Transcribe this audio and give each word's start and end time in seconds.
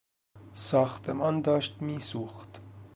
ساختمان 0.53 1.41
داشت 1.41 1.81
میسوخت. 1.81 2.61